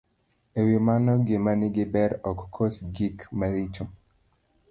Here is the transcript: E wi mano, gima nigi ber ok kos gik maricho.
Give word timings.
E 0.59 0.61
wi 0.67 0.77
mano, 0.87 1.11
gima 1.27 1.51
nigi 1.59 1.85
ber 1.93 2.11
ok 2.29 2.39
kos 2.55 2.75
gik 2.95 3.17
maricho. 3.39 3.83